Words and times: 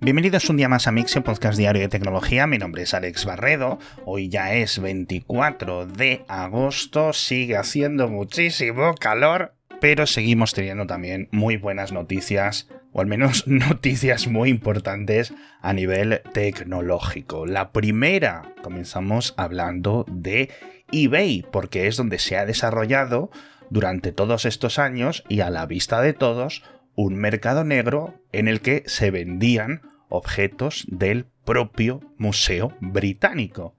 Bienvenidos 0.00 0.48
un 0.50 0.56
día 0.56 0.68
más 0.68 0.86
a 0.86 0.92
Mixio, 0.92 1.22
podcast 1.22 1.58
diario 1.58 1.82
de 1.82 1.88
tecnología. 1.88 2.46
Mi 2.46 2.58
nombre 2.58 2.82
es 2.82 2.94
Alex 2.94 3.24
Barredo. 3.24 3.78
Hoy 4.04 4.28
ya 4.28 4.54
es 4.54 4.80
24 4.80 5.86
de 5.86 6.24
agosto. 6.28 7.12
Sigue 7.12 7.56
haciendo 7.56 8.08
muchísimo 8.08 8.94
calor, 8.94 9.54
pero 9.80 10.06
seguimos 10.06 10.54
teniendo 10.54 10.86
también 10.86 11.28
muy 11.30 11.56
buenas 11.56 11.92
noticias, 11.92 12.68
o 12.92 13.00
al 13.00 13.06
menos 13.06 13.46
noticias 13.46 14.26
muy 14.28 14.50
importantes 14.50 15.34
a 15.60 15.72
nivel 15.72 16.22
tecnológico. 16.32 17.46
La 17.46 17.72
primera, 17.72 18.54
comenzamos 18.62 19.34
hablando 19.36 20.04
de 20.08 20.50
eBay, 20.90 21.44
porque 21.50 21.86
es 21.86 21.96
donde 21.96 22.18
se 22.18 22.36
ha 22.36 22.46
desarrollado 22.46 23.30
durante 23.70 24.12
todos 24.12 24.44
estos 24.44 24.78
años 24.78 25.24
y 25.28 25.40
a 25.40 25.50
la 25.50 25.66
vista 25.66 26.00
de 26.02 26.12
todos 26.12 26.62
un 26.94 27.14
mercado 27.14 27.64
negro 27.64 28.14
en 28.32 28.48
el 28.48 28.60
que 28.60 28.82
se 28.86 29.10
vendían 29.10 29.82
objetos 30.08 30.84
del 30.88 31.26
propio 31.44 32.00
Museo 32.18 32.76
Británico. 32.80 33.74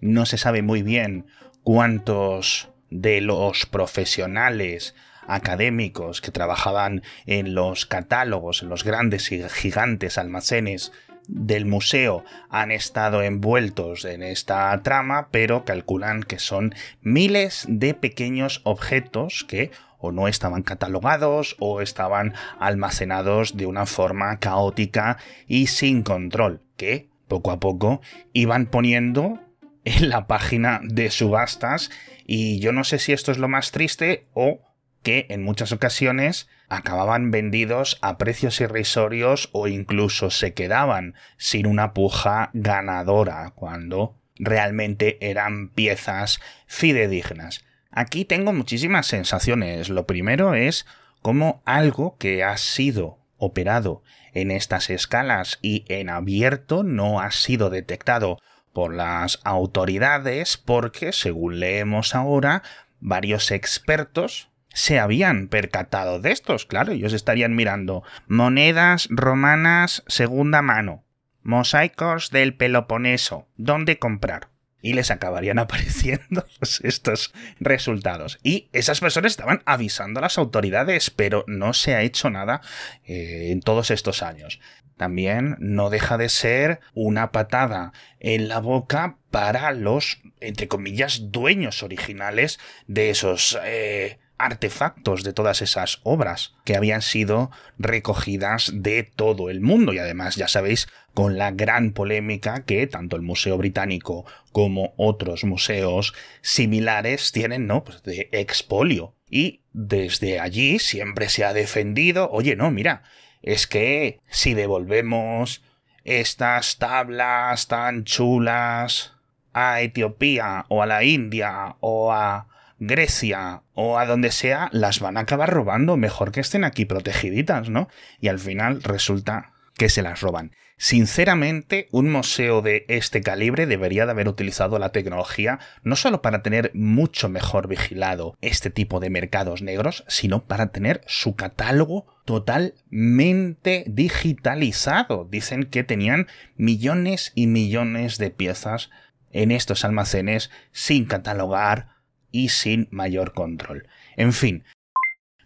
No 0.00 0.26
se 0.26 0.38
sabe 0.38 0.62
muy 0.62 0.82
bien 0.82 1.26
cuántos 1.62 2.70
de 2.90 3.20
los 3.20 3.66
profesionales 3.66 4.94
académicos 5.26 6.20
que 6.20 6.30
trabajaban 6.30 7.02
en 7.26 7.54
los 7.54 7.86
catálogos, 7.86 8.62
en 8.62 8.68
los 8.68 8.84
grandes 8.84 9.32
y 9.32 9.42
gigantes 9.48 10.18
almacenes 10.18 10.92
del 11.26 11.64
museo 11.64 12.24
han 12.50 12.70
estado 12.70 13.22
envueltos 13.22 14.04
en 14.04 14.22
esta 14.22 14.80
trama, 14.82 15.28
pero 15.30 15.64
calculan 15.64 16.22
que 16.22 16.38
son 16.38 16.74
miles 17.00 17.64
de 17.68 17.94
pequeños 17.94 18.60
objetos 18.64 19.44
que 19.48 19.70
o 20.04 20.12
no 20.12 20.28
estaban 20.28 20.62
catalogados 20.62 21.56
o 21.58 21.80
estaban 21.80 22.34
almacenados 22.58 23.56
de 23.56 23.66
una 23.66 23.86
forma 23.86 24.38
caótica 24.38 25.16
y 25.48 25.68
sin 25.68 26.02
control, 26.02 26.60
que 26.76 27.08
poco 27.28 27.50
a 27.50 27.58
poco 27.58 28.00
iban 28.32 28.66
poniendo 28.66 29.40
en 29.84 30.08
la 30.08 30.26
página 30.26 30.80
de 30.82 31.10
subastas 31.10 31.90
y 32.26 32.58
yo 32.60 32.72
no 32.72 32.84
sé 32.84 32.98
si 32.98 33.12
esto 33.12 33.32
es 33.32 33.38
lo 33.38 33.48
más 33.48 33.70
triste 33.70 34.26
o 34.34 34.60
que 35.02 35.26
en 35.28 35.42
muchas 35.42 35.72
ocasiones 35.72 36.48
acababan 36.68 37.30
vendidos 37.30 37.98
a 38.00 38.16
precios 38.18 38.60
irrisorios 38.60 39.50
o 39.52 39.68
incluso 39.68 40.30
se 40.30 40.54
quedaban 40.54 41.14
sin 41.36 41.66
una 41.66 41.92
puja 41.92 42.50
ganadora 42.54 43.52
cuando 43.54 44.16
realmente 44.36 45.18
eran 45.20 45.68
piezas 45.68 46.40
fidedignas. 46.66 47.64
Aquí 47.96 48.24
tengo 48.24 48.52
muchísimas 48.52 49.06
sensaciones. 49.06 49.88
Lo 49.88 50.04
primero 50.04 50.54
es 50.54 50.84
cómo 51.22 51.62
algo 51.64 52.16
que 52.18 52.42
ha 52.42 52.56
sido 52.56 53.18
operado 53.38 54.02
en 54.32 54.50
estas 54.50 54.90
escalas 54.90 55.60
y 55.62 55.84
en 55.88 56.10
abierto 56.10 56.82
no 56.82 57.20
ha 57.20 57.30
sido 57.30 57.70
detectado 57.70 58.40
por 58.72 58.92
las 58.92 59.38
autoridades 59.44 60.56
porque, 60.56 61.12
según 61.12 61.60
leemos 61.60 62.16
ahora, 62.16 62.64
varios 62.98 63.52
expertos 63.52 64.50
se 64.70 64.98
habían 64.98 65.46
percatado 65.46 66.18
de 66.18 66.32
estos. 66.32 66.66
Claro, 66.66 66.90
ellos 66.90 67.12
estarían 67.12 67.54
mirando 67.54 68.02
monedas 68.26 69.06
romanas 69.08 70.02
segunda 70.08 70.62
mano, 70.62 71.04
mosaicos 71.44 72.30
del 72.30 72.56
Peloponeso, 72.56 73.46
¿dónde 73.56 74.00
comprar? 74.00 74.53
Y 74.84 74.92
les 74.92 75.10
acabarían 75.10 75.58
apareciendo 75.58 76.46
pues, 76.58 76.80
estos 76.84 77.32
resultados. 77.58 78.38
Y 78.44 78.68
esas 78.72 79.00
personas 79.00 79.32
estaban 79.32 79.62
avisando 79.64 80.20
a 80.20 80.22
las 80.22 80.38
autoridades, 80.38 81.10
pero 81.10 81.44
no 81.48 81.72
se 81.72 81.94
ha 81.94 82.02
hecho 82.02 82.30
nada 82.30 82.60
eh, 83.06 83.48
en 83.50 83.60
todos 83.60 83.90
estos 83.90 84.22
años. 84.22 84.60
También 84.96 85.56
no 85.58 85.90
deja 85.90 86.18
de 86.18 86.28
ser 86.28 86.80
una 86.92 87.32
patada 87.32 87.92
en 88.20 88.46
la 88.46 88.60
boca 88.60 89.16
para 89.30 89.72
los, 89.72 90.20
entre 90.38 90.68
comillas, 90.68 91.32
dueños 91.32 91.82
originales 91.82 92.60
de 92.86 93.10
esos 93.10 93.58
eh, 93.64 94.18
artefactos 94.38 95.22
de 95.22 95.32
todas 95.32 95.62
esas 95.62 96.00
obras 96.02 96.54
que 96.64 96.76
habían 96.76 97.02
sido 97.02 97.50
recogidas 97.78 98.70
de 98.74 99.02
todo 99.02 99.50
el 99.50 99.60
mundo 99.60 99.92
y 99.92 99.98
además 99.98 100.36
ya 100.36 100.48
sabéis 100.48 100.88
con 101.14 101.38
la 101.38 101.52
gran 101.52 101.92
polémica 101.92 102.64
que 102.64 102.86
tanto 102.86 103.16
el 103.16 103.22
Museo 103.22 103.56
Británico 103.56 104.24
como 104.52 104.92
otros 104.96 105.44
museos 105.44 106.14
similares 106.42 107.32
tienen, 107.32 107.66
¿no? 107.66 107.84
Pues 107.84 108.02
de 108.02 108.28
expolio. 108.32 109.14
Y 109.30 109.62
desde 109.72 110.40
allí 110.40 110.78
siempre 110.78 111.28
se 111.28 111.44
ha 111.44 111.52
defendido, 111.52 112.30
oye, 112.30 112.56
no, 112.56 112.70
mira, 112.70 113.02
es 113.42 113.66
que 113.66 114.20
si 114.28 114.54
devolvemos 114.54 115.62
estas 116.04 116.78
tablas 116.78 117.68
tan 117.68 118.04
chulas 118.04 119.12
a 119.52 119.80
Etiopía 119.80 120.66
o 120.68 120.82
a 120.82 120.86
la 120.86 121.04
India 121.04 121.76
o 121.80 122.12
a 122.12 122.48
Grecia 122.78 123.62
o 123.74 123.98
a 123.98 124.06
donde 124.06 124.30
sea, 124.30 124.68
las 124.72 125.00
van 125.00 125.16
a 125.16 125.20
acabar 125.20 125.50
robando. 125.50 125.96
Mejor 125.96 126.32
que 126.32 126.40
estén 126.40 126.64
aquí 126.64 126.84
protegiditas, 126.84 127.68
¿no? 127.68 127.88
Y 128.20 128.28
al 128.28 128.38
final 128.38 128.82
resulta 128.82 129.52
que 129.76 129.88
se 129.88 130.02
las 130.02 130.20
roban. 130.20 130.52
Sinceramente, 130.76 131.88
un 131.92 132.10
museo 132.10 132.60
de 132.60 132.84
este 132.88 133.20
calibre 133.20 133.66
debería 133.66 134.06
de 134.06 134.10
haber 134.10 134.28
utilizado 134.28 134.78
la 134.78 134.90
tecnología 134.90 135.60
no 135.84 135.94
solo 135.94 136.20
para 136.20 136.42
tener 136.42 136.72
mucho 136.74 137.28
mejor 137.28 137.68
vigilado 137.68 138.36
este 138.40 138.70
tipo 138.70 138.98
de 138.98 139.08
mercados 139.08 139.62
negros, 139.62 140.04
sino 140.08 140.44
para 140.44 140.72
tener 140.72 141.02
su 141.06 141.36
catálogo 141.36 142.06
totalmente 142.24 143.84
digitalizado. 143.86 145.28
Dicen 145.30 145.64
que 145.64 145.84
tenían 145.84 146.26
millones 146.56 147.32
y 147.36 147.46
millones 147.46 148.18
de 148.18 148.30
piezas 148.30 148.90
en 149.30 149.52
estos 149.52 149.84
almacenes 149.84 150.50
sin 150.72 151.04
catalogar, 151.04 151.93
y 152.34 152.48
sin 152.48 152.88
mayor 152.90 153.32
control. 153.32 153.86
En 154.16 154.32
fin, 154.32 154.64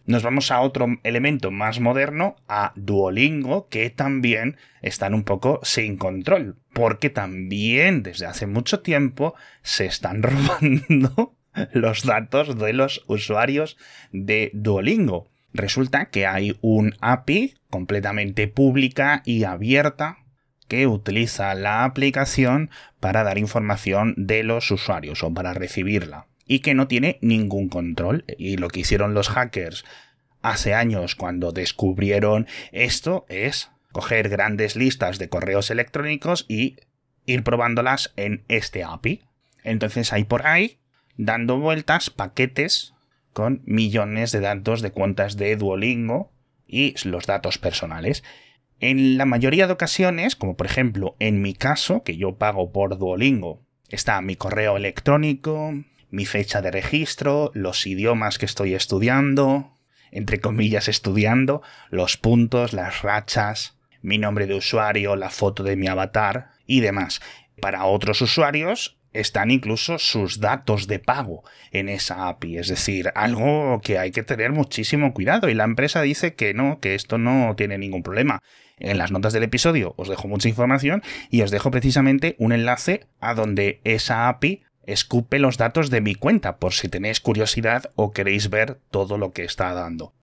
nos 0.06 0.22
vamos 0.22 0.50
a 0.50 0.62
otro 0.62 0.86
elemento 1.02 1.50
más 1.50 1.80
moderno, 1.80 2.36
a 2.48 2.72
Duolingo, 2.76 3.68
que 3.68 3.90
también 3.90 4.56
están 4.80 5.12
un 5.12 5.22
poco 5.22 5.60
sin 5.64 5.98
control, 5.98 6.56
porque 6.72 7.10
también 7.10 8.02
desde 8.02 8.24
hace 8.24 8.46
mucho 8.46 8.80
tiempo 8.80 9.34
se 9.60 9.84
están 9.84 10.22
robando 10.22 11.36
los 11.74 12.04
datos 12.06 12.58
de 12.58 12.72
los 12.72 13.04
usuarios 13.06 13.76
de 14.10 14.50
Duolingo. 14.54 15.28
Resulta 15.52 16.06
que 16.06 16.26
hay 16.26 16.56
un 16.62 16.94
API 17.02 17.54
completamente 17.68 18.48
pública 18.48 19.20
y 19.26 19.44
abierta 19.44 20.20
que 20.68 20.86
utiliza 20.86 21.54
la 21.54 21.84
aplicación 21.84 22.70
para 22.98 23.24
dar 23.24 23.36
información 23.36 24.14
de 24.16 24.42
los 24.42 24.70
usuarios 24.70 25.22
o 25.22 25.34
para 25.34 25.52
recibirla 25.52 26.27
y 26.48 26.60
que 26.60 26.74
no 26.74 26.88
tiene 26.88 27.18
ningún 27.20 27.68
control. 27.68 28.24
Y 28.38 28.56
lo 28.56 28.68
que 28.68 28.80
hicieron 28.80 29.14
los 29.14 29.28
hackers 29.28 29.84
hace 30.42 30.74
años 30.74 31.14
cuando 31.14 31.52
descubrieron 31.52 32.48
esto 32.72 33.26
es 33.28 33.70
coger 33.92 34.28
grandes 34.28 34.74
listas 34.74 35.18
de 35.18 35.28
correos 35.28 35.70
electrónicos 35.70 36.46
y 36.48 36.76
ir 37.26 37.44
probándolas 37.44 38.12
en 38.16 38.44
este 38.48 38.82
API. 38.82 39.22
Entonces 39.62 40.12
hay 40.12 40.24
por 40.24 40.46
ahí 40.46 40.78
dando 41.16 41.58
vueltas 41.58 42.10
paquetes 42.10 42.94
con 43.32 43.62
millones 43.66 44.32
de 44.32 44.40
datos 44.40 44.80
de 44.80 44.90
cuentas 44.90 45.36
de 45.36 45.54
Duolingo 45.56 46.32
y 46.66 46.94
los 47.06 47.26
datos 47.26 47.58
personales. 47.58 48.24
En 48.80 49.18
la 49.18 49.26
mayoría 49.26 49.66
de 49.66 49.72
ocasiones, 49.72 50.36
como 50.36 50.56
por 50.56 50.66
ejemplo 50.66 51.16
en 51.18 51.42
mi 51.42 51.52
caso, 51.52 52.02
que 52.04 52.16
yo 52.16 52.36
pago 52.36 52.72
por 52.72 52.96
Duolingo, 52.96 53.60
está 53.88 54.20
mi 54.20 54.36
correo 54.36 54.76
electrónico, 54.76 55.74
mi 56.10 56.26
fecha 56.26 56.62
de 56.62 56.70
registro, 56.70 57.50
los 57.54 57.86
idiomas 57.86 58.38
que 58.38 58.46
estoy 58.46 58.74
estudiando, 58.74 59.72
entre 60.10 60.40
comillas 60.40 60.88
estudiando, 60.88 61.62
los 61.90 62.16
puntos, 62.16 62.72
las 62.72 63.02
rachas, 63.02 63.76
mi 64.02 64.18
nombre 64.18 64.46
de 64.46 64.54
usuario, 64.54 65.16
la 65.16 65.30
foto 65.30 65.62
de 65.62 65.76
mi 65.76 65.88
avatar 65.88 66.50
y 66.66 66.80
demás. 66.80 67.20
Para 67.60 67.84
otros 67.84 68.22
usuarios 68.22 68.96
están 69.12 69.50
incluso 69.50 69.98
sus 69.98 70.38
datos 70.38 70.86
de 70.86 70.98
pago 70.98 71.42
en 71.72 71.88
esa 71.88 72.28
API, 72.28 72.58
es 72.58 72.68
decir, 72.68 73.10
algo 73.14 73.80
que 73.82 73.98
hay 73.98 74.10
que 74.10 74.22
tener 74.22 74.52
muchísimo 74.52 75.12
cuidado 75.12 75.48
y 75.48 75.54
la 75.54 75.64
empresa 75.64 76.02
dice 76.02 76.34
que 76.34 76.54
no, 76.54 76.78
que 76.80 76.94
esto 76.94 77.18
no 77.18 77.54
tiene 77.56 77.78
ningún 77.78 78.02
problema. 78.02 78.40
En 78.78 78.96
las 78.96 79.10
notas 79.10 79.32
del 79.32 79.42
episodio 79.42 79.94
os 79.96 80.08
dejo 80.08 80.28
mucha 80.28 80.48
información 80.48 81.02
y 81.30 81.42
os 81.42 81.50
dejo 81.50 81.70
precisamente 81.70 82.36
un 82.38 82.52
enlace 82.52 83.06
a 83.20 83.34
donde 83.34 83.80
esa 83.82 84.28
API 84.28 84.62
escupe 84.88 85.38
los 85.38 85.58
datos 85.58 85.90
de 85.90 86.00
mi 86.00 86.14
cuenta 86.14 86.56
por 86.56 86.72
si 86.72 86.88
tenéis 86.88 87.20
curiosidad 87.20 87.90
o 87.94 88.12
queréis 88.12 88.48
ver 88.48 88.80
todo 88.90 89.18
lo 89.18 89.32
que 89.32 89.44
está 89.44 89.74
dando. 89.74 90.14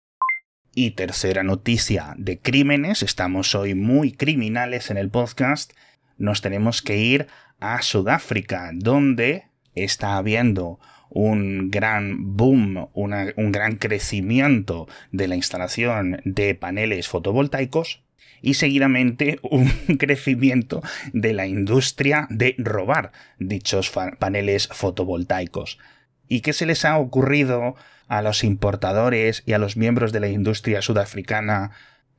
Y 0.73 0.91
tercera 0.91 1.44
noticia 1.44 2.15
de 2.17 2.39
crímenes, 2.39 3.03
estamos 3.03 3.53
hoy 3.53 3.75
muy 3.75 4.12
criminales 4.12 4.89
en 4.89 4.97
el 4.97 5.09
podcast, 5.12 5.71
nos 6.17 6.41
tenemos 6.41 6.81
que 6.81 6.97
ir 6.97 7.27
a 7.59 7.81
Sudáfrica, 7.83 8.71
donde 8.73 9.45
está 9.75 10.17
habiendo 10.17 10.79
un 11.09 11.69
gran 11.69 12.35
boom, 12.35 12.89
un 12.94 13.51
gran 13.51 13.75
crecimiento 13.75 14.88
de 15.12 15.27
la 15.27 15.35
instalación 15.35 16.21
de 16.25 16.56
paneles 16.56 17.07
fotovoltaicos 17.07 18.04
y 18.45 18.53
seguidamente 18.53 19.39
un 19.42 19.68
crecimiento 20.00 20.83
de 21.12 21.33
la 21.33 21.47
industria 21.47 22.27
de 22.30 22.53
robar 22.59 23.12
dichos 23.39 23.92
paneles 24.19 24.69
fotovoltaicos. 24.71 25.80
¿Y 26.27 26.42
qué 26.42 26.53
se 26.53 26.68
les 26.68 26.86
ha 26.86 27.00
ocurrido 27.00 27.75
a 28.07 28.21
los 28.21 28.44
importadores 28.44 29.42
y 29.47 29.53
a 29.53 29.57
los 29.57 29.77
miembros 29.77 30.13
de 30.13 30.19
la 30.19 30.27
industria 30.27 30.83
sudafricana 30.83 31.71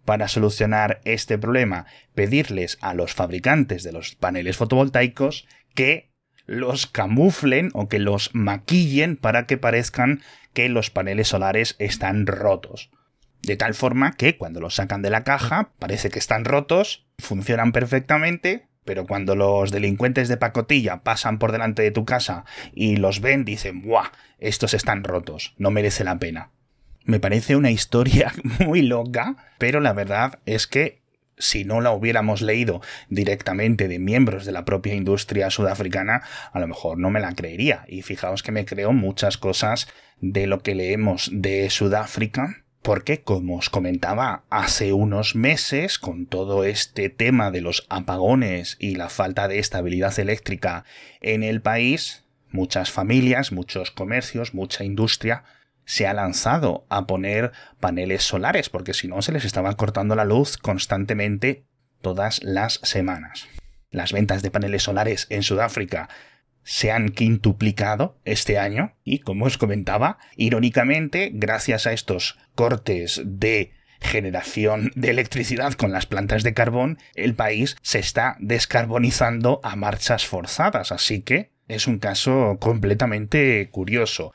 para 0.04 0.26
solucionar 0.26 1.00
este 1.04 1.38
problema? 1.38 1.86
Pedirles 2.16 2.76
a 2.80 2.92
los 2.92 3.14
fabricantes 3.14 3.84
de 3.84 3.92
los 3.92 4.16
paneles 4.16 4.56
fotovoltaicos 4.56 5.46
que 5.76 6.10
los 6.44 6.88
camuflen 6.88 7.70
o 7.72 7.88
que 7.88 8.00
los 8.00 8.34
maquillen 8.34 9.16
para 9.16 9.46
que 9.46 9.58
parezcan 9.58 10.22
que 10.54 10.68
los 10.68 10.90
paneles 10.90 11.28
solares 11.28 11.76
están 11.78 12.26
rotos. 12.26 12.90
De 13.46 13.56
tal 13.56 13.74
forma 13.74 14.16
que 14.16 14.36
cuando 14.36 14.60
los 14.60 14.74
sacan 14.74 15.02
de 15.02 15.10
la 15.10 15.22
caja 15.22 15.70
parece 15.78 16.10
que 16.10 16.18
están 16.18 16.44
rotos, 16.44 17.06
funcionan 17.16 17.70
perfectamente, 17.70 18.66
pero 18.84 19.06
cuando 19.06 19.36
los 19.36 19.70
delincuentes 19.70 20.26
de 20.28 20.36
pacotilla 20.36 21.04
pasan 21.04 21.38
por 21.38 21.52
delante 21.52 21.82
de 21.82 21.92
tu 21.92 22.04
casa 22.04 22.44
y 22.74 22.96
los 22.96 23.20
ven, 23.20 23.44
dicen, 23.44 23.82
¡buah! 23.82 24.10
Estos 24.40 24.74
están 24.74 25.04
rotos, 25.04 25.54
no 25.58 25.70
merece 25.70 26.02
la 26.02 26.18
pena. 26.18 26.50
Me 27.04 27.20
parece 27.20 27.54
una 27.54 27.70
historia 27.70 28.32
muy 28.66 28.82
loca, 28.82 29.36
pero 29.58 29.78
la 29.78 29.92
verdad 29.92 30.40
es 30.44 30.66
que 30.66 31.02
si 31.38 31.64
no 31.64 31.80
la 31.80 31.92
hubiéramos 31.92 32.42
leído 32.42 32.80
directamente 33.10 33.86
de 33.86 34.00
miembros 34.00 34.44
de 34.44 34.50
la 34.50 34.64
propia 34.64 34.94
industria 34.94 35.50
sudafricana, 35.50 36.22
a 36.52 36.58
lo 36.58 36.66
mejor 36.66 36.98
no 36.98 37.10
me 37.10 37.20
la 37.20 37.32
creería. 37.36 37.84
Y 37.86 38.02
fijaos 38.02 38.42
que 38.42 38.50
me 38.50 38.64
creo 38.64 38.92
muchas 38.92 39.38
cosas 39.38 39.86
de 40.20 40.48
lo 40.48 40.64
que 40.64 40.74
leemos 40.74 41.30
de 41.32 41.70
Sudáfrica, 41.70 42.65
porque, 42.86 43.22
como 43.22 43.56
os 43.56 43.68
comentaba 43.68 44.44
hace 44.48 44.92
unos 44.92 45.34
meses, 45.34 45.98
con 45.98 46.24
todo 46.24 46.62
este 46.62 47.10
tema 47.10 47.50
de 47.50 47.60
los 47.60 47.84
apagones 47.88 48.76
y 48.78 48.94
la 48.94 49.08
falta 49.08 49.48
de 49.48 49.58
estabilidad 49.58 50.16
eléctrica 50.20 50.84
en 51.20 51.42
el 51.42 51.60
país, 51.60 52.22
muchas 52.52 52.92
familias, 52.92 53.50
muchos 53.50 53.90
comercios, 53.90 54.54
mucha 54.54 54.84
industria 54.84 55.42
se 55.84 56.06
ha 56.06 56.14
lanzado 56.14 56.86
a 56.88 57.08
poner 57.08 57.50
paneles 57.80 58.22
solares, 58.22 58.70
porque 58.70 58.94
si 58.94 59.08
no 59.08 59.20
se 59.20 59.32
les 59.32 59.44
estaba 59.44 59.74
cortando 59.74 60.14
la 60.14 60.24
luz 60.24 60.56
constantemente 60.56 61.64
todas 62.02 62.40
las 62.44 62.78
semanas. 62.84 63.48
Las 63.90 64.12
ventas 64.12 64.42
de 64.42 64.52
paneles 64.52 64.84
solares 64.84 65.26
en 65.30 65.42
Sudáfrica 65.42 66.08
se 66.66 66.90
han 66.90 67.10
quintuplicado 67.10 68.18
este 68.24 68.58
año 68.58 68.92
y, 69.04 69.20
como 69.20 69.46
os 69.46 69.56
comentaba, 69.56 70.18
irónicamente, 70.36 71.30
gracias 71.32 71.86
a 71.86 71.92
estos 71.92 72.38
cortes 72.56 73.22
de 73.24 73.72
generación 74.00 74.90
de 74.96 75.10
electricidad 75.10 75.72
con 75.74 75.92
las 75.92 76.06
plantas 76.06 76.42
de 76.42 76.54
carbón, 76.54 76.98
el 77.14 77.34
país 77.34 77.76
se 77.82 78.00
está 78.00 78.36
descarbonizando 78.40 79.60
a 79.62 79.76
marchas 79.76 80.26
forzadas, 80.26 80.90
así 80.90 81.22
que 81.22 81.52
es 81.68 81.86
un 81.86 81.98
caso 81.98 82.58
completamente 82.60 83.70
curioso. 83.70 84.34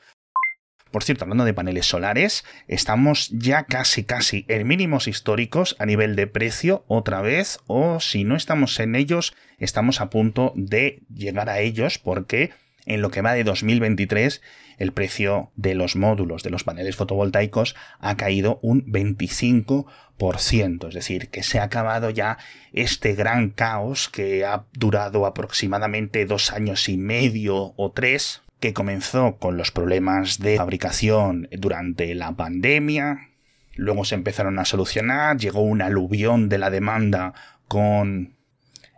Por 0.91 1.03
cierto, 1.03 1.23
hablando 1.23 1.45
de 1.45 1.53
paneles 1.53 1.85
solares, 1.85 2.43
estamos 2.67 3.29
ya 3.31 3.63
casi 3.63 4.03
casi 4.03 4.45
en 4.49 4.67
mínimos 4.67 5.07
históricos 5.07 5.77
a 5.79 5.85
nivel 5.85 6.17
de 6.17 6.27
precio 6.27 6.83
otra 6.87 7.21
vez, 7.21 7.59
o 7.67 8.01
si 8.01 8.25
no 8.25 8.35
estamos 8.35 8.77
en 8.79 8.95
ellos, 8.95 9.33
estamos 9.57 10.01
a 10.01 10.09
punto 10.09 10.51
de 10.55 11.01
llegar 11.13 11.49
a 11.49 11.59
ellos 11.59 11.97
porque 11.97 12.51
en 12.85 13.01
lo 13.01 13.09
que 13.09 13.21
va 13.21 13.33
de 13.33 13.43
2023 13.43 14.41
el 14.79 14.91
precio 14.91 15.51
de 15.55 15.75
los 15.75 15.95
módulos 15.95 16.43
de 16.43 16.49
los 16.49 16.63
paneles 16.63 16.95
fotovoltaicos 16.95 17.75
ha 17.99 18.17
caído 18.17 18.59
un 18.63 18.83
25%, 18.85 20.89
es 20.89 20.93
decir, 20.93 21.29
que 21.29 21.43
se 21.43 21.59
ha 21.59 21.63
acabado 21.63 22.09
ya 22.09 22.37
este 22.73 23.13
gran 23.13 23.51
caos 23.51 24.09
que 24.09 24.43
ha 24.43 24.65
durado 24.73 25.25
aproximadamente 25.25 26.25
dos 26.25 26.51
años 26.51 26.89
y 26.89 26.97
medio 26.97 27.73
o 27.77 27.91
tres 27.91 28.41
que 28.61 28.73
comenzó 28.73 29.37
con 29.37 29.57
los 29.57 29.71
problemas 29.71 30.37
de 30.39 30.55
fabricación 30.55 31.49
durante 31.51 32.13
la 32.13 32.31
pandemia, 32.33 33.31
luego 33.75 34.05
se 34.05 34.13
empezaron 34.15 34.59
a 34.59 34.65
solucionar, 34.65 35.37
llegó 35.37 35.61
un 35.61 35.81
aluvión 35.81 36.47
de 36.47 36.59
la 36.59 36.69
demanda 36.69 37.33
con 37.67 38.35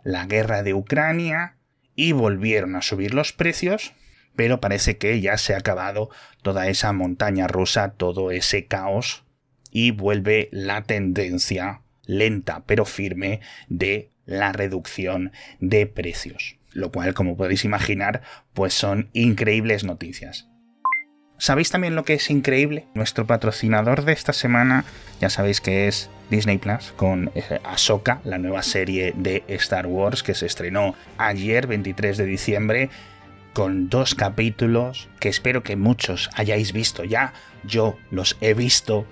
la 0.04 0.26
guerra 0.26 0.62
de 0.62 0.74
Ucrania 0.74 1.56
y 1.96 2.12
volvieron 2.12 2.76
a 2.76 2.82
subir 2.82 3.14
los 3.14 3.32
precios, 3.32 3.94
pero 4.36 4.60
parece 4.60 4.98
que 4.98 5.22
ya 5.22 5.38
se 5.38 5.54
ha 5.54 5.58
acabado 5.58 6.10
toda 6.42 6.68
esa 6.68 6.92
montaña 6.92 7.46
rusa, 7.46 7.94
todo 7.94 8.30
ese 8.30 8.66
caos 8.66 9.24
y 9.70 9.92
vuelve 9.92 10.50
la 10.52 10.82
tendencia 10.82 11.80
lenta 12.04 12.64
pero 12.66 12.84
firme 12.84 13.40
de 13.68 14.10
la 14.26 14.52
reducción 14.52 15.32
de 15.58 15.86
precios 15.86 16.58
lo 16.74 16.92
cual, 16.92 17.14
como 17.14 17.36
podéis 17.36 17.64
imaginar, 17.64 18.22
pues 18.52 18.74
son 18.74 19.08
increíbles 19.14 19.84
noticias. 19.84 20.48
¿Sabéis 21.38 21.70
también 21.70 21.96
lo 21.96 22.04
que 22.04 22.14
es 22.14 22.30
increíble? 22.30 22.86
Nuestro 22.94 23.26
patrocinador 23.26 24.04
de 24.04 24.12
esta 24.12 24.32
semana, 24.32 24.84
ya 25.20 25.30
sabéis 25.30 25.60
que 25.60 25.88
es 25.88 26.08
Disney 26.30 26.58
Plus, 26.58 26.92
con 26.96 27.32
eh, 27.34 27.60
Ahsoka, 27.64 28.20
la 28.24 28.38
nueva 28.38 28.62
serie 28.62 29.12
de 29.16 29.42
Star 29.48 29.86
Wars 29.86 30.22
que 30.22 30.34
se 30.34 30.46
estrenó 30.46 30.94
ayer, 31.18 31.66
23 31.66 32.16
de 32.16 32.24
diciembre, 32.24 32.90
con 33.52 33.88
dos 33.88 34.14
capítulos 34.14 35.08
que 35.20 35.28
espero 35.28 35.62
que 35.62 35.76
muchos 35.76 36.30
hayáis 36.34 36.72
visto 36.72 37.04
ya. 37.04 37.32
Yo 37.64 37.96
los 38.10 38.36
he 38.40 38.54
visto 38.54 39.06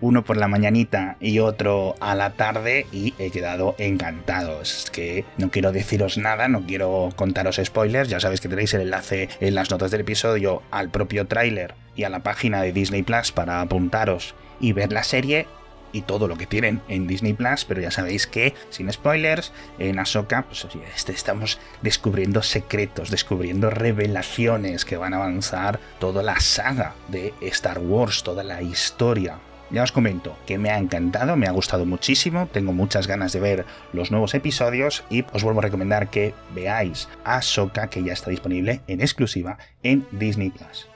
uno 0.00 0.24
por 0.24 0.36
la 0.36 0.48
mañanita 0.48 1.16
y 1.20 1.38
otro 1.38 1.94
a 2.00 2.14
la 2.14 2.30
tarde 2.30 2.86
y 2.92 3.14
he 3.18 3.30
quedado 3.30 3.74
encantado. 3.78 4.62
Es 4.62 4.90
que 4.90 5.24
no 5.36 5.50
quiero 5.50 5.72
deciros 5.72 6.18
nada, 6.18 6.48
no 6.48 6.62
quiero 6.62 7.10
contaros 7.16 7.60
spoilers, 7.62 8.08
ya 8.08 8.20
sabéis 8.20 8.40
que 8.40 8.48
tenéis 8.48 8.74
el 8.74 8.82
enlace 8.82 9.28
en 9.40 9.54
las 9.54 9.70
notas 9.70 9.90
del 9.90 10.02
episodio 10.02 10.62
al 10.70 10.90
propio 10.90 11.26
tráiler 11.26 11.74
y 11.96 12.04
a 12.04 12.08
la 12.08 12.20
página 12.20 12.62
de 12.62 12.72
Disney 12.72 13.02
Plus 13.02 13.32
para 13.32 13.60
apuntaros 13.60 14.34
y 14.60 14.72
ver 14.72 14.92
la 14.92 15.02
serie 15.02 15.46
y 15.92 16.02
todo 16.02 16.28
lo 16.28 16.36
que 16.36 16.46
tienen 16.46 16.82
en 16.88 17.06
Disney 17.06 17.32
Plus, 17.32 17.64
pero 17.64 17.80
ya 17.80 17.90
sabéis 17.90 18.26
que, 18.26 18.54
sin 18.70 18.92
spoilers, 18.92 19.52
en 19.78 19.98
Ahsoka 19.98 20.42
pues, 20.42 20.66
este, 20.94 21.12
estamos 21.12 21.58
descubriendo 21.82 22.42
secretos, 22.42 23.10
descubriendo 23.10 23.70
revelaciones 23.70 24.84
que 24.84 24.96
van 24.96 25.14
a 25.14 25.16
avanzar 25.16 25.80
toda 25.98 26.22
la 26.22 26.40
saga 26.40 26.94
de 27.08 27.32
Star 27.40 27.78
Wars, 27.78 28.22
toda 28.22 28.44
la 28.44 28.62
historia 28.62 29.38
ya 29.70 29.82
os 29.82 29.92
comento 29.92 30.36
que 30.46 30.58
me 30.58 30.70
ha 30.70 30.78
encantado, 30.78 31.36
me 31.36 31.46
ha 31.46 31.52
gustado 31.52 31.84
muchísimo, 31.84 32.48
tengo 32.52 32.72
muchas 32.72 33.06
ganas 33.06 33.32
de 33.32 33.40
ver 33.40 33.64
los 33.92 34.10
nuevos 34.10 34.34
episodios 34.34 35.04
y 35.10 35.24
os 35.32 35.44
vuelvo 35.44 35.60
a 35.60 35.64
recomendar 35.64 36.08
que 36.10 36.34
veáis 36.54 37.08
a 37.24 37.42
Soka 37.42 37.88
que 37.88 38.02
ya 38.02 38.12
está 38.12 38.30
disponible 38.30 38.80
en 38.86 39.00
exclusiva 39.00 39.58
en 39.82 40.06
Disney 40.12 40.50
Plus. 40.50 40.88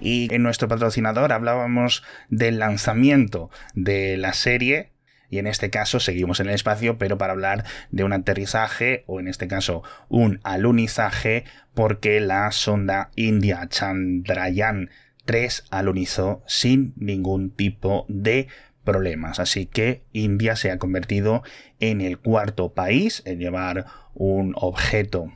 Y 0.00 0.32
en 0.34 0.42
nuestro 0.42 0.68
patrocinador 0.68 1.32
hablábamos 1.32 2.02
del 2.30 2.58
lanzamiento 2.58 3.50
de 3.74 4.16
la 4.16 4.32
serie 4.32 4.90
y 5.28 5.38
en 5.38 5.46
este 5.46 5.70
caso 5.70 6.00
seguimos 6.00 6.40
en 6.40 6.48
el 6.48 6.54
espacio, 6.54 6.98
pero 6.98 7.16
para 7.16 7.32
hablar 7.32 7.64
de 7.90 8.04
un 8.04 8.12
aterrizaje 8.12 9.04
o 9.06 9.20
en 9.20 9.28
este 9.28 9.46
caso 9.46 9.82
un 10.08 10.40
alunizaje 10.42 11.44
porque 11.74 12.20
la 12.20 12.50
sonda 12.50 13.10
India 13.14 13.68
Chandrayaan 13.68 14.90
3 15.30 15.66
alunizó 15.70 16.42
sin 16.48 16.92
ningún 16.96 17.52
tipo 17.52 18.04
de 18.08 18.48
problemas. 18.82 19.38
Así 19.38 19.64
que 19.64 20.02
India 20.12 20.56
se 20.56 20.72
ha 20.72 20.78
convertido 20.78 21.44
en 21.78 22.00
el 22.00 22.18
cuarto 22.18 22.72
país 22.72 23.22
en 23.26 23.38
llevar 23.38 23.86
un 24.12 24.54
objeto, 24.56 25.32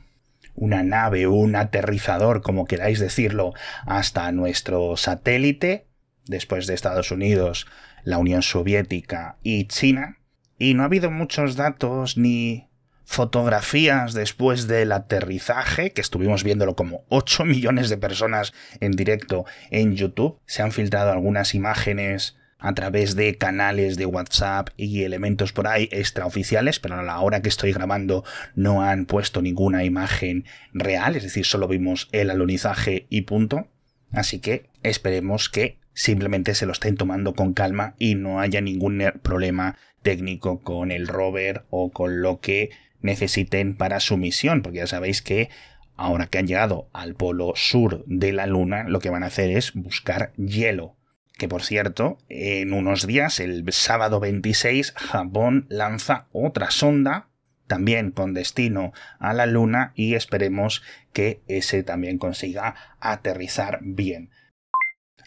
una 0.53 0.83
nave, 0.83 1.27
un 1.27 1.55
aterrizador, 1.55 2.41
como 2.41 2.65
queráis 2.65 2.99
decirlo, 2.99 3.53
hasta 3.85 4.29
nuestro 4.33 4.97
satélite, 4.97 5.87
después 6.25 6.67
de 6.67 6.73
Estados 6.73 7.11
Unidos, 7.11 7.65
la 8.03 8.17
Unión 8.17 8.41
Soviética 8.41 9.37
y 9.43 9.67
China. 9.67 10.17
Y 10.57 10.73
no 10.73 10.83
ha 10.83 10.87
habido 10.87 11.09
muchos 11.09 11.55
datos 11.55 12.17
ni 12.17 12.67
fotografías 13.05 14.13
después 14.13 14.67
del 14.67 14.91
aterrizaje, 14.91 15.91
que 15.91 16.01
estuvimos 16.01 16.43
viéndolo 16.43 16.75
como 16.75 17.05
8 17.09 17.45
millones 17.45 17.89
de 17.89 17.97
personas 17.97 18.53
en 18.79 18.91
directo 18.91 19.45
en 19.69 19.95
YouTube. 19.95 20.39
Se 20.45 20.61
han 20.61 20.71
filtrado 20.71 21.11
algunas 21.11 21.55
imágenes 21.55 22.35
a 22.57 22.73
través 22.73 23.15
de 23.15 23.37
canales 23.37 23.95
de 23.95 24.07
WhatsApp 24.07 24.69
y 24.75 25.03
elementos 25.03 25.53
por 25.53 25.67
ahí 25.67 25.87
extraoficiales, 25.91 26.79
pero 26.79 26.95
a 26.95 27.03
la 27.03 27.19
hora 27.19 27.41
que 27.41 27.49
estoy 27.49 27.71
grabando 27.73 28.23
no 28.55 28.81
han 28.81 29.05
puesto 29.05 29.41
ninguna 29.41 29.83
imagen 29.83 30.45
real, 30.73 31.15
es 31.15 31.23
decir, 31.23 31.45
solo 31.45 31.67
vimos 31.67 32.09
el 32.11 32.31
alunizaje 32.31 33.05
y 33.09 33.21
punto. 33.21 33.67
Así 34.11 34.39
que 34.39 34.69
esperemos 34.81 35.49
que 35.49 35.77
simplemente 35.93 36.55
se 36.55 36.65
lo 36.65 36.71
estén 36.71 36.97
tomando 36.97 37.35
con 37.35 37.53
calma 37.53 37.95
y 37.99 38.15
no 38.15 38.39
haya 38.39 38.61
ningún 38.61 39.03
problema 39.21 39.77
técnico 40.01 40.61
con 40.61 40.91
el 40.91 41.07
rover 41.07 41.65
o 41.69 41.91
con 41.91 42.21
lo 42.21 42.39
que 42.39 42.69
necesiten 43.01 43.75
para 43.75 43.99
su 43.99 44.17
misión, 44.17 44.61
porque 44.61 44.79
ya 44.79 44.87
sabéis 44.87 45.21
que 45.21 45.49
ahora 45.95 46.27
que 46.27 46.37
han 46.37 46.47
llegado 46.47 46.89
al 46.93 47.15
polo 47.15 47.53
sur 47.55 48.03
de 48.07 48.31
la 48.31 48.47
Luna, 48.47 48.83
lo 48.87 48.99
que 48.99 49.09
van 49.09 49.23
a 49.23 49.27
hacer 49.27 49.49
es 49.49 49.73
buscar 49.73 50.33
hielo. 50.33 50.97
Que 51.37 51.47
por 51.47 51.63
cierto, 51.63 52.17
en 52.29 52.73
unos 52.73 53.05
días, 53.07 53.39
el 53.39 53.65
sábado 53.73 54.19
26, 54.19 54.93
Japón 54.95 55.65
lanza 55.69 56.27
otra 56.31 56.71
sonda, 56.71 57.29
también 57.67 58.11
con 58.11 58.33
destino 58.33 58.93
a 59.19 59.33
la 59.33 59.45
Luna, 59.45 59.91
y 59.95 60.15
esperemos 60.15 60.81
que 61.11 61.41
ese 61.47 61.83
también 61.83 62.17
consiga 62.17 62.75
aterrizar 62.99 63.79
bien. 63.81 64.29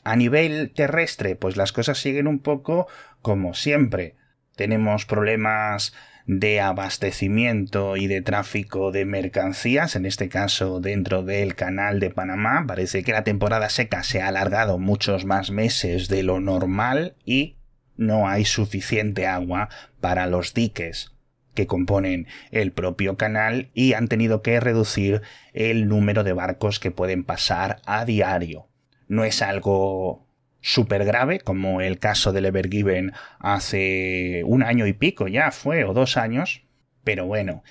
A 0.05 0.17
nivel 0.17 0.73
terrestre, 0.75 1.37
pues 1.37 1.57
las 1.57 1.73
cosas 1.73 1.99
siguen 1.99 2.27
un 2.27 2.39
poco 2.39 2.87
como 3.21 3.53
siempre. 3.53 4.17
Tenemos 4.57 5.05
problemas 5.05 5.93
de 6.29 6.61
abastecimiento 6.61 7.97
y 7.97 8.07
de 8.07 8.21
tráfico 8.21 8.93
de 8.93 9.07
mercancías, 9.07 9.97
en 9.97 10.05
este 10.05 10.29
caso 10.29 10.79
dentro 10.79 11.23
del 11.23 11.55
canal 11.55 12.01
de 12.01 12.11
Panamá. 12.11 12.65
Parece 12.69 13.03
que 13.03 13.13
la 13.13 13.25
temporada 13.25 13.71
seca 13.71 14.03
se 14.03 14.21
ha 14.21 14.29
alargado 14.29 14.79
muchos 14.79 15.25
más 15.25 15.51
meses 15.51 16.09
de 16.09 16.23
lo 16.23 16.39
normal 16.39 17.17
y 17.25 17.57
no 17.97 18.29
hay 18.29 18.45
suficiente 18.45 19.27
agua 19.27 19.71
para 20.01 20.27
los 20.27 20.53
diques 20.53 21.13
que 21.55 21.67
componen 21.67 22.27
el 22.51 22.73
propio 22.73 23.17
canal 23.17 23.71
y 23.73 23.95
han 23.95 24.07
tenido 24.07 24.43
que 24.43 24.61
reducir 24.61 25.23
el 25.55 25.89
número 25.89 26.25
de 26.25 26.35
barcos 26.35 26.79
que 26.79 26.91
pueden 26.91 27.25
pasar 27.25 27.81
a 27.87 28.05
diario. 28.05 28.69
No 29.09 29.25
es 29.25 29.41
algo 29.41 30.28
súper 30.61 31.05
grave, 31.05 31.41
como 31.41 31.81
el 31.81 31.99
caso 31.99 32.33
del 32.33 32.47
Evergiven 32.47 33.13
hace 33.39 34.43
un 34.45 34.63
año 34.63 34.87
y 34.87 34.93
pico 34.93 35.29
ya 35.29 35.51
fue, 35.51 35.85
o 35.85 35.93
dos 35.93 36.17
años, 36.17 36.63
pero 37.05 37.27
bueno. 37.27 37.63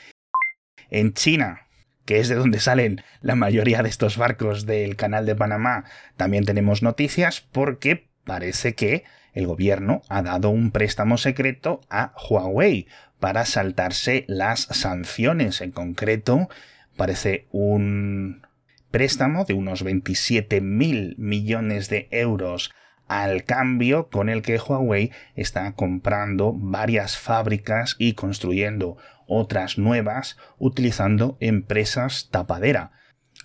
En 0.90 1.14
China, 1.14 1.68
que 2.06 2.20
es 2.20 2.30
de 2.30 2.36
donde 2.36 2.60
salen 2.60 3.02
la 3.22 3.36
mayoría 3.36 3.84
de 3.84 3.90
estos 3.90 4.18
barcos 4.18 4.66
del 4.66 4.96
canal 4.96 5.26
de 5.26 5.36
Panamá, 5.36 5.84
también 6.16 6.46
tenemos 6.46 6.82
noticias 6.82 7.42
porque 7.42 8.08
parece 8.24 8.76
que 8.76 9.04
el 9.34 9.46
gobierno 9.46 10.02
ha 10.10 10.22
dado 10.22 10.50
un 10.50 10.72
préstamo 10.72 11.18
secreto 11.18 11.82
a 11.90 12.14
Huawei 12.30 12.88
para 13.20 13.46
saltarse 13.46 14.26
las 14.28 14.62
sanciones. 14.62 15.62
En 15.62 15.72
concreto, 15.72 16.50
parece 16.96 17.46
un 17.52 18.47
préstamo 18.92 19.46
de 19.46 19.54
unos 19.54 19.84
27 19.84 20.62
mil 20.62 21.16
millones 21.18 21.90
de 21.90 22.08
euros 22.12 22.72
al 23.08 23.44
cambio 23.46 24.10
con 24.10 24.30
el 24.30 24.42
que 24.42 24.58
Huawei 24.58 25.12
está 25.36 25.72
comprando 25.74 26.54
varias 26.54 27.18
fábricas 27.18 27.96
y 27.98 28.14
construyendo 28.14 28.98
otras 29.28 29.78
nuevas 29.78 30.38
utilizando 30.58 31.38
empresas 31.40 32.30
tapadera, 32.32 32.92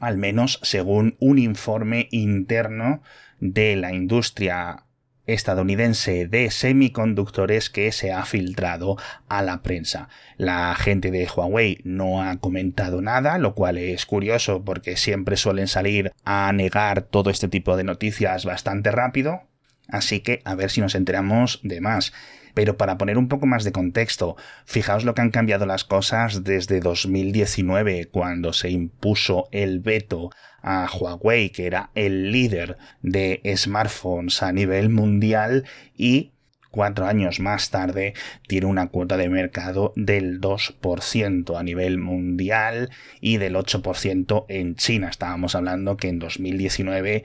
al 0.00 0.16
menos 0.16 0.58
según 0.62 1.16
un 1.20 1.38
informe 1.38 2.08
interno 2.10 3.02
de 3.40 3.76
la 3.76 3.92
industria 3.92 4.84
estadounidense 5.26 6.26
de 6.26 6.50
semiconductores 6.50 7.70
que 7.70 7.92
se 7.92 8.12
ha 8.12 8.24
filtrado 8.24 8.96
a 9.28 9.42
la 9.42 9.62
prensa. 9.62 10.08
La 10.36 10.74
gente 10.74 11.10
de 11.10 11.28
Huawei 11.28 11.80
no 11.84 12.22
ha 12.22 12.36
comentado 12.38 13.00
nada, 13.02 13.38
lo 13.38 13.54
cual 13.54 13.78
es 13.78 14.06
curioso 14.06 14.64
porque 14.64 14.96
siempre 14.96 15.36
suelen 15.36 15.68
salir 15.68 16.12
a 16.24 16.52
negar 16.52 17.02
todo 17.02 17.30
este 17.30 17.48
tipo 17.48 17.76
de 17.76 17.84
noticias 17.84 18.44
bastante 18.44 18.90
rápido. 18.90 19.42
Así 19.88 20.20
que 20.20 20.40
a 20.44 20.54
ver 20.54 20.70
si 20.70 20.80
nos 20.80 20.94
enteramos 20.94 21.60
de 21.62 21.80
más. 21.80 22.12
Pero 22.54 22.76
para 22.76 22.98
poner 22.98 23.18
un 23.18 23.28
poco 23.28 23.46
más 23.46 23.64
de 23.64 23.72
contexto, 23.72 24.36
fijaos 24.64 25.04
lo 25.04 25.14
que 25.14 25.22
han 25.22 25.30
cambiado 25.30 25.66
las 25.66 25.84
cosas 25.84 26.44
desde 26.44 26.80
2019, 26.80 28.08
cuando 28.10 28.52
se 28.52 28.70
impuso 28.70 29.48
el 29.52 29.80
veto 29.80 30.30
a 30.62 30.88
Huawei, 30.92 31.50
que 31.50 31.66
era 31.66 31.90
el 31.94 32.30
líder 32.30 32.76
de 33.02 33.40
smartphones 33.56 34.42
a 34.42 34.52
nivel 34.52 34.90
mundial, 34.90 35.64
y 35.96 36.32
cuatro 36.72 37.06
años 37.06 37.38
más 37.38 37.70
tarde 37.70 38.14
tiene 38.48 38.66
una 38.66 38.88
cuota 38.88 39.16
de 39.16 39.28
mercado 39.28 39.92
del 39.94 40.40
2% 40.40 41.58
a 41.58 41.62
nivel 41.62 41.98
mundial 41.98 42.90
y 43.20 43.36
del 43.36 43.54
8% 43.54 44.46
en 44.48 44.74
China. 44.74 45.08
Estábamos 45.08 45.54
hablando 45.54 45.96
que 45.96 46.08
en 46.08 46.18
2019 46.18 47.24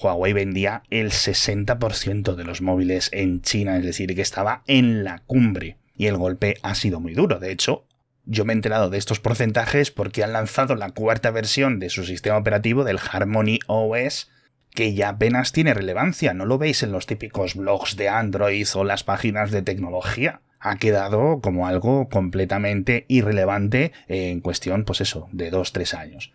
Huawei 0.00 0.32
vendía 0.32 0.82
el 0.90 1.10
60% 1.10 2.34
de 2.34 2.44
los 2.44 2.60
móviles 2.60 3.10
en 3.12 3.42
China, 3.42 3.76
es 3.76 3.84
decir, 3.84 4.14
que 4.14 4.22
estaba 4.22 4.62
en 4.66 5.04
la 5.04 5.18
cumbre. 5.26 5.76
Y 5.96 6.06
el 6.06 6.16
golpe 6.16 6.56
ha 6.62 6.74
sido 6.74 7.00
muy 7.00 7.14
duro. 7.14 7.38
De 7.38 7.52
hecho, 7.52 7.84
yo 8.24 8.44
me 8.44 8.52
he 8.52 8.56
enterado 8.56 8.90
de 8.90 8.98
estos 8.98 9.20
porcentajes 9.20 9.90
porque 9.90 10.24
han 10.24 10.32
lanzado 10.32 10.74
la 10.74 10.90
cuarta 10.90 11.30
versión 11.30 11.78
de 11.78 11.90
su 11.90 12.04
sistema 12.04 12.36
operativo 12.36 12.84
del 12.84 12.98
Harmony 12.98 13.58
OS, 13.66 14.30
que 14.70 14.94
ya 14.94 15.10
apenas 15.10 15.52
tiene 15.52 15.74
relevancia. 15.74 16.32
No 16.32 16.46
lo 16.46 16.58
veis 16.58 16.82
en 16.82 16.92
los 16.92 17.06
típicos 17.06 17.54
blogs 17.54 17.96
de 17.96 18.08
Android 18.08 18.66
o 18.74 18.84
las 18.84 19.04
páginas 19.04 19.50
de 19.50 19.62
tecnología. 19.62 20.40
Ha 20.60 20.76
quedado 20.76 21.40
como 21.40 21.66
algo 21.66 22.08
completamente 22.08 23.04
irrelevante 23.08 23.92
en 24.06 24.40
cuestión, 24.40 24.84
pues 24.84 25.00
eso, 25.00 25.28
de 25.32 25.50
2-3 25.52 25.98
años. 25.98 26.32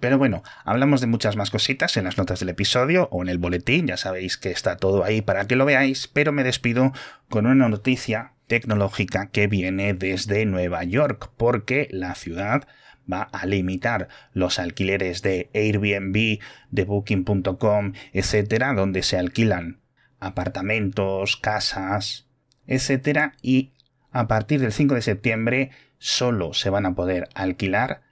Pero 0.00 0.16
bueno, 0.16 0.42
hablamos 0.64 1.00
de 1.00 1.08
muchas 1.08 1.36
más 1.36 1.50
cositas 1.50 1.96
en 1.96 2.04
las 2.04 2.18
notas 2.18 2.38
del 2.38 2.50
episodio 2.50 3.08
o 3.10 3.22
en 3.22 3.28
el 3.28 3.38
boletín, 3.38 3.88
ya 3.88 3.96
sabéis 3.96 4.36
que 4.36 4.50
está 4.50 4.76
todo 4.76 5.02
ahí 5.04 5.22
para 5.22 5.46
que 5.46 5.56
lo 5.56 5.64
veáis, 5.64 6.06
pero 6.06 6.30
me 6.32 6.44
despido 6.44 6.92
con 7.28 7.46
una 7.46 7.68
noticia 7.68 8.32
tecnológica 8.46 9.30
que 9.30 9.48
viene 9.48 9.94
desde 9.94 10.46
Nueva 10.46 10.84
York, 10.84 11.30
porque 11.36 11.88
la 11.90 12.14
ciudad 12.14 12.66
va 13.10 13.22
a 13.22 13.46
limitar 13.46 14.08
los 14.32 14.58
alquileres 14.58 15.22
de 15.22 15.50
Airbnb, 15.54 16.38
de 16.70 16.84
Booking.com, 16.84 17.94
etcétera, 18.12 18.74
donde 18.74 19.02
se 19.02 19.18
alquilan 19.18 19.80
apartamentos, 20.20 21.36
casas, 21.36 22.26
etcétera, 22.66 23.34
y 23.42 23.72
a 24.12 24.28
partir 24.28 24.60
del 24.60 24.72
5 24.72 24.94
de 24.94 25.02
septiembre 25.02 25.70
solo 25.98 26.54
se 26.54 26.70
van 26.70 26.86
a 26.86 26.94
poder 26.94 27.28
alquilar 27.34 28.02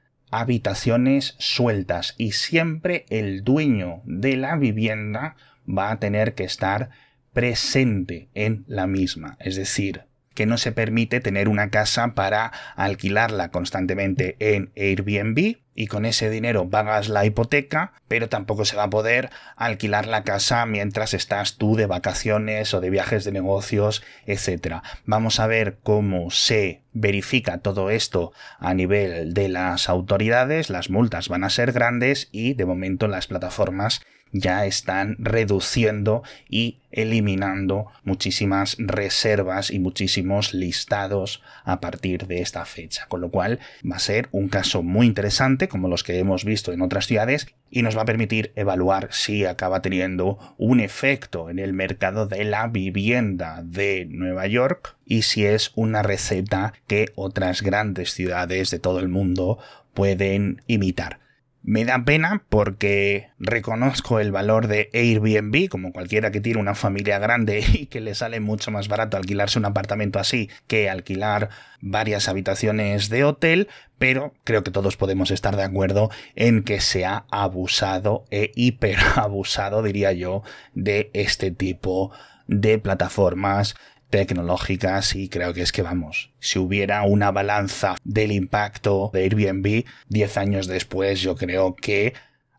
habitaciones 0.40 1.34
sueltas 1.38 2.14
y 2.18 2.32
siempre 2.32 3.06
el 3.08 3.44
dueño 3.44 4.02
de 4.04 4.36
la 4.36 4.56
vivienda 4.56 5.36
va 5.66 5.90
a 5.90 5.98
tener 5.98 6.34
que 6.34 6.44
estar 6.44 6.90
presente 7.32 8.28
en 8.34 8.64
la 8.66 8.86
misma. 8.86 9.36
Es 9.40 9.56
decir, 9.56 10.02
que 10.36 10.46
no 10.46 10.58
se 10.58 10.70
permite 10.70 11.18
tener 11.18 11.48
una 11.48 11.70
casa 11.70 12.14
para 12.14 12.52
alquilarla 12.76 13.50
constantemente 13.50 14.36
en 14.38 14.70
Airbnb 14.76 15.56
y 15.74 15.86
con 15.88 16.06
ese 16.06 16.30
dinero 16.30 16.70
pagas 16.70 17.08
la 17.08 17.26
hipoteca, 17.26 17.92
pero 18.08 18.28
tampoco 18.28 18.64
se 18.64 18.76
va 18.76 18.84
a 18.84 18.90
poder 18.90 19.30
alquilar 19.56 20.06
la 20.06 20.24
casa 20.24 20.64
mientras 20.66 21.12
estás 21.12 21.56
tú 21.56 21.76
de 21.76 21.86
vacaciones 21.86 22.72
o 22.72 22.80
de 22.80 22.90
viajes 22.90 23.24
de 23.24 23.32
negocios, 23.32 24.02
etc. 24.26 24.76
Vamos 25.04 25.38
a 25.38 25.46
ver 25.46 25.78
cómo 25.82 26.30
se 26.30 26.82
verifica 26.92 27.58
todo 27.58 27.90
esto 27.90 28.32
a 28.58 28.72
nivel 28.72 29.34
de 29.34 29.48
las 29.48 29.88
autoridades, 29.88 30.70
las 30.70 30.88
multas 30.88 31.28
van 31.28 31.44
a 31.44 31.50
ser 31.50 31.72
grandes 31.72 32.28
y 32.32 32.54
de 32.54 32.64
momento 32.64 33.06
las 33.06 33.26
plataformas 33.26 34.00
ya 34.32 34.66
están 34.66 35.16
reduciendo 35.18 36.22
y 36.48 36.78
eliminando 36.90 37.86
muchísimas 38.04 38.76
reservas 38.78 39.70
y 39.70 39.78
muchísimos 39.78 40.54
listados 40.54 41.42
a 41.64 41.80
partir 41.80 42.26
de 42.26 42.40
esta 42.40 42.64
fecha. 42.64 43.06
Con 43.08 43.20
lo 43.20 43.30
cual 43.30 43.60
va 43.88 43.96
a 43.96 44.00
ser 44.00 44.28
un 44.32 44.48
caso 44.48 44.82
muy 44.82 45.06
interesante 45.06 45.68
como 45.68 45.88
los 45.88 46.02
que 46.04 46.18
hemos 46.18 46.44
visto 46.44 46.72
en 46.72 46.82
otras 46.82 47.06
ciudades 47.06 47.48
y 47.70 47.82
nos 47.82 47.96
va 47.96 48.02
a 48.02 48.06
permitir 48.06 48.52
evaluar 48.56 49.08
si 49.10 49.44
acaba 49.44 49.82
teniendo 49.82 50.38
un 50.56 50.80
efecto 50.80 51.50
en 51.50 51.58
el 51.58 51.72
mercado 51.72 52.26
de 52.26 52.44
la 52.44 52.66
vivienda 52.68 53.62
de 53.62 54.06
Nueva 54.08 54.46
York 54.46 54.96
y 55.04 55.22
si 55.22 55.44
es 55.44 55.72
una 55.74 56.02
receta 56.02 56.72
que 56.86 57.06
otras 57.14 57.62
grandes 57.62 58.12
ciudades 58.12 58.70
de 58.70 58.78
todo 58.78 59.00
el 59.00 59.08
mundo 59.08 59.58
pueden 59.92 60.62
imitar. 60.66 61.25
Me 61.68 61.84
da 61.84 62.04
pena 62.04 62.44
porque 62.48 63.30
reconozco 63.40 64.20
el 64.20 64.30
valor 64.30 64.68
de 64.68 64.88
Airbnb, 64.94 65.68
como 65.68 65.90
cualquiera 65.90 66.30
que 66.30 66.40
tiene 66.40 66.60
una 66.60 66.76
familia 66.76 67.18
grande 67.18 67.58
y 67.72 67.86
que 67.86 68.00
le 68.00 68.14
sale 68.14 68.38
mucho 68.38 68.70
más 68.70 68.86
barato 68.86 69.16
alquilarse 69.16 69.58
un 69.58 69.64
apartamento 69.64 70.20
así 70.20 70.48
que 70.68 70.88
alquilar 70.88 71.48
varias 71.80 72.28
habitaciones 72.28 73.08
de 73.08 73.24
hotel, 73.24 73.66
pero 73.98 74.32
creo 74.44 74.62
que 74.62 74.70
todos 74.70 74.96
podemos 74.96 75.32
estar 75.32 75.56
de 75.56 75.64
acuerdo 75.64 76.08
en 76.36 76.62
que 76.62 76.80
se 76.80 77.04
ha 77.04 77.24
abusado 77.32 78.26
e 78.30 78.52
hiperabusado, 78.54 79.82
diría 79.82 80.12
yo, 80.12 80.44
de 80.74 81.10
este 81.14 81.50
tipo 81.50 82.12
de 82.46 82.78
plataformas 82.78 83.74
tecnológicas 84.10 85.14
y 85.14 85.28
creo 85.28 85.52
que 85.52 85.62
es 85.62 85.72
que 85.72 85.82
vamos, 85.82 86.32
si 86.38 86.58
hubiera 86.58 87.02
una 87.02 87.30
balanza 87.30 87.96
del 88.04 88.32
impacto 88.32 89.10
de 89.12 89.22
Airbnb 89.22 89.84
10 90.08 90.36
años 90.36 90.66
después, 90.66 91.20
yo 91.20 91.36
creo 91.36 91.74
que 91.74 92.14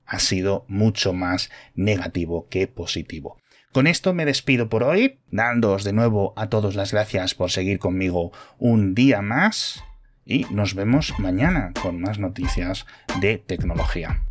ha 0.05 0.19
sido 0.19 0.65
mucho 0.67 1.13
más 1.13 1.49
negativo 1.75 2.47
que 2.49 2.67
positivo. 2.67 3.37
Con 3.73 3.85
esto 3.85 4.13
me 4.13 4.25
despido 4.25 4.69
por 4.69 4.83
hoy, 4.83 5.19
dándoos 5.29 5.83
de 5.83 5.93
nuevo 5.93 6.33
a 6.35 6.49
todos 6.49 6.75
las 6.75 6.93
gracias 6.93 7.35
por 7.35 7.51
seguir 7.51 7.79
conmigo 7.79 8.31
un 8.57 8.95
día 8.95 9.21
más 9.21 9.83
y 10.25 10.45
nos 10.51 10.73
vemos 10.73 11.13
mañana 11.19 11.73
con 11.81 12.01
más 12.01 12.19
noticias 12.19 12.85
de 13.21 13.37
tecnología. 13.37 14.26